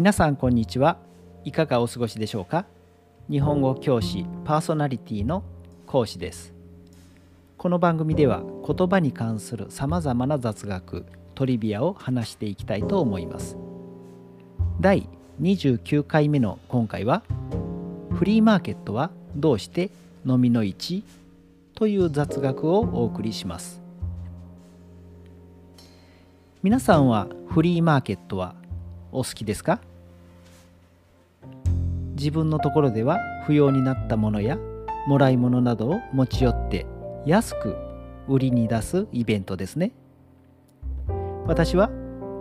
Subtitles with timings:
[0.00, 0.96] 皆さんこんにちは。
[1.44, 2.64] いかがお過ごしでしょうか？
[3.28, 5.44] 日本語教師パーソナリティの
[5.86, 6.54] 講師です。
[7.58, 11.04] この番組では言葉に関するさまざまな雑学
[11.34, 13.58] トリビアを話していきたいと思います。
[14.80, 15.06] 第
[15.42, 17.22] 29回目の今回は
[18.14, 19.90] フリーマーケットはどうして
[20.24, 21.04] 飲みの市
[21.74, 23.82] という雑学をお送りします。
[26.62, 28.54] 皆さんはフリーマーケットは
[29.12, 29.78] お好きですか？
[32.20, 34.58] 自分のところでは不要になったものや
[35.06, 36.84] もらい物などを持ち寄って
[37.24, 37.78] 安く
[38.28, 39.92] 売りに出すイベントですね。
[41.46, 41.90] 私は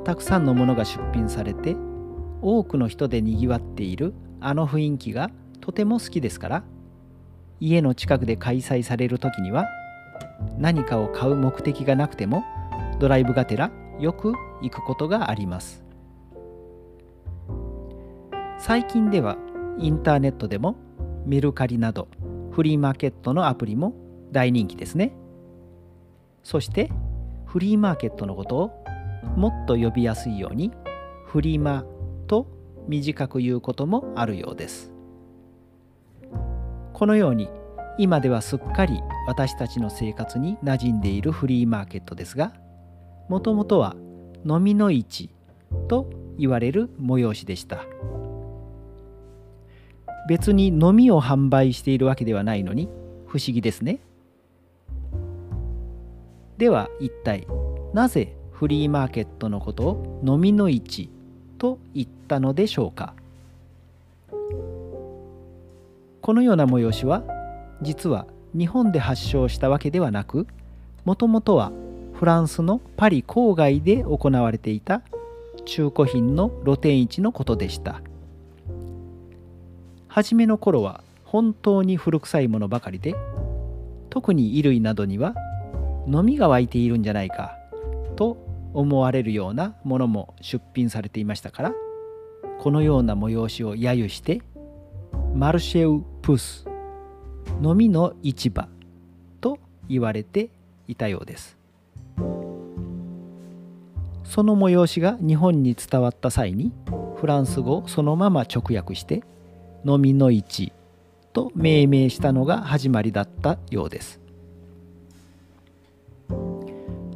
[0.04, 1.78] たくさんのものが出品されて
[2.42, 6.64] 多くの人でにぎわっているあの雰囲気がとても好きですから
[7.62, 9.66] 家の近くで開催される時には
[10.58, 12.44] 何かを買う目的がなくても
[13.00, 15.86] ドライブがてらよく行くことがあります。
[18.58, 19.38] 最近では
[19.80, 20.76] インターネットでも
[21.26, 22.08] メルカリなど
[22.52, 23.94] フリーマーケットのアプリも
[24.32, 25.14] 大人気ですね。
[26.44, 26.92] そして
[27.46, 28.72] フリーマーケットのことを
[29.36, 30.72] もっと呼びやすいように
[31.26, 31.86] フリマ
[32.28, 32.48] と
[32.88, 34.92] 短く言うこともあるようです。
[36.94, 37.50] このように
[37.98, 42.54] 今ではすっかり私たちの生活に馴染んでいるフリーマーケットですが
[43.30, 43.96] もともとは
[44.46, 45.30] 飲みの市
[45.88, 47.86] と言われる催しでした。
[50.28, 52.88] 別に飲みを販売しているわけではないのに
[53.28, 54.00] 不思議ですね。
[56.58, 57.48] では一体
[57.94, 61.10] なぜフリーマーケットのことを飲みの市
[61.58, 63.14] と言ったのでしょうか。
[66.22, 67.24] このような催しは
[67.82, 70.48] 実は日本で発祥したわけではなく
[71.06, 71.72] もともとは
[72.14, 75.02] フランスのパリ郊外で行われていた
[75.66, 78.02] 中古品の露店市のことでした。
[80.10, 83.16] 初めの頃は本当に古臭いものばかりで
[84.10, 85.36] 特に衣類などには
[86.08, 87.56] 飲みが湧いているんじゃないか
[88.16, 88.38] と
[88.74, 91.74] 思われるようなものも出品されていましたから
[92.60, 94.42] このような催しを揶揄して
[95.36, 96.66] マルシェウ・プス
[97.62, 98.68] 飲みの市場
[99.40, 100.50] と言われて
[100.88, 101.58] いたようです。
[104.24, 106.72] その催しが日本に伝わった際に
[107.16, 109.24] フランス語をそのまま直訳して
[109.86, 110.72] 「飲みの市」
[111.34, 114.20] と命名したのが始まりだったようです。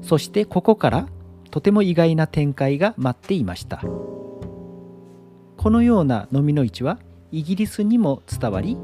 [0.02, 1.08] そしてここから
[1.50, 3.84] とても意外な展開が待っていました。
[5.58, 7.00] このような飲みの市は
[7.32, 8.78] イギリスにも伝わり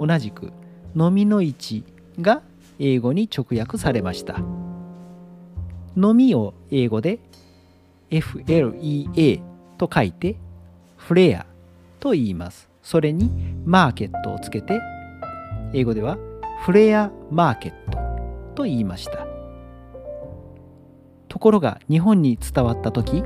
[0.00, 0.52] 同じく
[0.94, 1.84] 飲みの市
[2.20, 2.42] が
[2.78, 4.36] 英語に直訳されました。
[5.96, 7.18] 飲みを英語で
[8.10, 9.42] FLEA
[9.78, 10.36] と書いて
[10.96, 11.46] フレア
[12.00, 12.68] と言います。
[12.86, 13.32] それに
[13.64, 14.80] マーケットをつけて
[15.72, 16.18] 英語では
[16.64, 17.98] フレアマーケット
[18.54, 19.26] と言いました。
[21.26, 23.24] ところが日本に伝わった時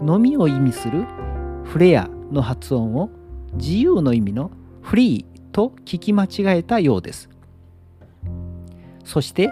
[0.00, 1.06] 飲みを意味する
[1.64, 3.10] フレアの発音を
[3.54, 7.28] 自由の意味のフリーと聞き間違えたようです。
[9.04, 9.50] そして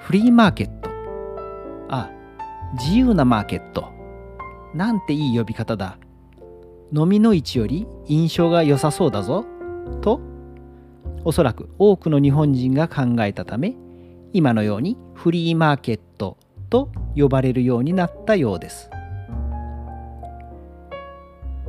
[0.00, 0.88] フリーマーケット。
[1.90, 2.10] あ、
[2.78, 3.92] 自由なマーケット
[4.72, 5.98] なんていい呼び方だ。
[6.92, 9.44] 飲みの市より印象が良さそうだぞ。
[10.00, 10.20] と、
[11.24, 13.74] おそらく多くの日本人が考えたため、
[14.32, 16.36] 今のようにフリーマーケット
[16.70, 18.90] と呼ばれるようになったようです。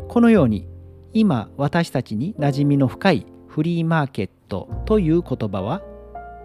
[0.08, 0.68] このように
[1.14, 5.82] 今私たちに馴染みの深いフリーマーケットという言葉は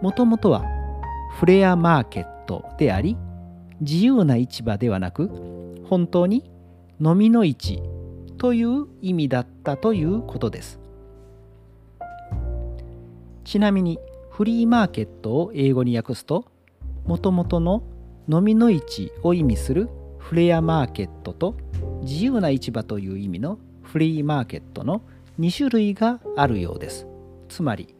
[0.01, 0.63] もともとは
[1.37, 3.17] フレアマーケットであり
[3.81, 5.29] 自由な市場ではなく
[5.89, 6.51] 本当に
[6.99, 7.81] 飲みの市
[8.43, 10.77] という意味だったということです。
[13.45, 13.99] ちなみに
[14.31, 16.43] フリーマーケットを英語に訳すと
[17.05, 17.83] もともとの
[18.27, 21.55] 飲みの市を意味するフレアマーケットと
[22.01, 25.03] 自由な市場という意味のフリーマーケットの
[25.39, 27.07] 2種類があるようです。
[27.47, 27.95] つまり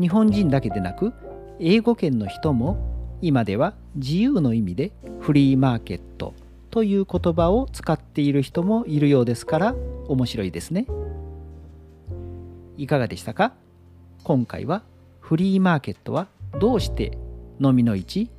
[0.00, 1.12] 日本人だけでなく
[1.60, 2.78] 英語圏の人も
[3.20, 6.32] 今では自由の意味でフリーマーケット
[6.72, 9.74] という言葉を使っている人もいるようですから
[10.08, 10.86] 面白いですね。
[12.78, 13.52] いかがでしたか？
[14.24, 14.82] 今回は
[15.20, 16.28] フリーマーケットは
[16.58, 17.18] どうして
[17.60, 18.30] 飲みの市？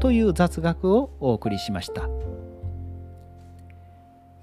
[0.00, 2.08] という雑学をお送りしました。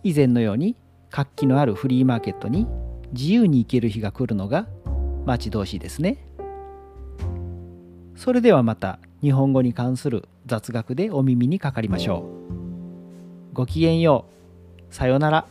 [0.04, 0.78] 以前のように
[1.10, 2.68] 活気のあるフリーマーケットに
[3.12, 4.66] 自由に行ける日が来るのが
[5.26, 6.26] 待ち遠しいですね。
[8.16, 12.43] それではまた日本語に関する雑学でお耳にかかりましょう。
[13.54, 14.26] ごきげんよ
[14.90, 14.94] う。
[14.94, 15.46] さようなら。